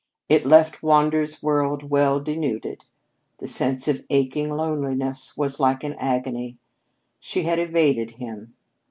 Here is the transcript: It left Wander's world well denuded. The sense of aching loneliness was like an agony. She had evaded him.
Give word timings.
It 0.29 0.47
left 0.47 0.81
Wander's 0.81 1.43
world 1.43 1.91
well 1.91 2.19
denuded. 2.19 2.85
The 3.37 3.47
sense 3.47 3.87
of 3.87 4.03
aching 4.09 4.49
loneliness 4.49 5.37
was 5.37 5.59
like 5.59 5.83
an 5.83 5.93
agony. 5.99 6.57
She 7.19 7.43
had 7.43 7.59
evaded 7.59 8.09
him. 8.13 8.55